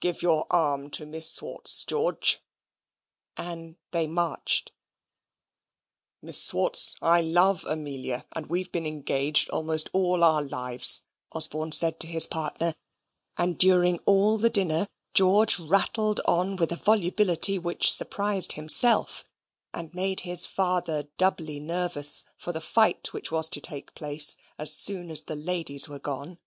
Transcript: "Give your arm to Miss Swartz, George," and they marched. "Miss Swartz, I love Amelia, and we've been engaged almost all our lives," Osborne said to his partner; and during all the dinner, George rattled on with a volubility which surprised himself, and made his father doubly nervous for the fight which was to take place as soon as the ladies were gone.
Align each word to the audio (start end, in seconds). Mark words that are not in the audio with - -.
"Give 0.00 0.22
your 0.22 0.44
arm 0.50 0.90
to 0.90 1.06
Miss 1.06 1.30
Swartz, 1.30 1.84
George," 1.84 2.40
and 3.36 3.76
they 3.92 4.08
marched. 4.08 4.72
"Miss 6.20 6.42
Swartz, 6.42 6.96
I 7.00 7.20
love 7.20 7.64
Amelia, 7.64 8.26
and 8.34 8.48
we've 8.48 8.72
been 8.72 8.86
engaged 8.86 9.48
almost 9.50 9.88
all 9.92 10.24
our 10.24 10.42
lives," 10.42 11.02
Osborne 11.30 11.70
said 11.70 12.00
to 12.00 12.08
his 12.08 12.26
partner; 12.26 12.74
and 13.36 13.56
during 13.56 14.00
all 14.00 14.36
the 14.36 14.50
dinner, 14.50 14.88
George 15.14 15.60
rattled 15.60 16.20
on 16.24 16.56
with 16.56 16.72
a 16.72 16.76
volubility 16.76 17.56
which 17.56 17.92
surprised 17.92 18.54
himself, 18.54 19.22
and 19.72 19.94
made 19.94 20.22
his 20.26 20.44
father 20.44 21.04
doubly 21.18 21.60
nervous 21.60 22.24
for 22.36 22.50
the 22.50 22.60
fight 22.60 23.12
which 23.12 23.30
was 23.30 23.48
to 23.50 23.60
take 23.60 23.94
place 23.94 24.36
as 24.58 24.72
soon 24.74 25.08
as 25.08 25.22
the 25.22 25.36
ladies 25.36 25.88
were 25.88 26.00
gone. 26.00 26.40